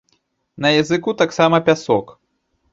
[0.63, 2.19] На языку таксама пясок.